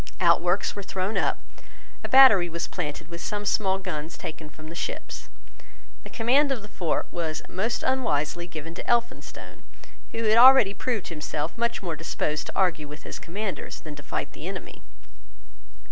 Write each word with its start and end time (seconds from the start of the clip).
Outworks 0.19 0.75
were 0.75 0.81
thrown 0.81 1.15
up. 1.15 1.37
A 2.03 2.09
battery 2.09 2.49
was 2.49 2.65
planted 2.67 3.07
with 3.09 3.21
some 3.21 3.45
small 3.45 3.77
guns 3.77 4.17
taken 4.17 4.49
from 4.49 4.69
the 4.69 4.73
ships. 4.73 5.29
The 6.03 6.09
command 6.09 6.51
of 6.51 6.63
the 6.63 6.67
fort 6.67 7.05
was 7.11 7.43
most 7.47 7.83
unwisely 7.83 8.47
given 8.47 8.73
to 8.73 8.87
Elphinstone, 8.89 9.61
who 10.11 10.23
had 10.23 10.39
already 10.39 10.73
proved 10.73 11.09
himself 11.09 11.55
much 11.55 11.83
more 11.83 11.95
disposed 11.95 12.47
to 12.47 12.55
argue 12.55 12.87
with 12.87 13.03
his 13.03 13.19
commanders 13.19 13.81
than 13.81 13.95
to 13.95 14.01
fight 14.01 14.31
the 14.31 14.47
enemy. 14.47 14.81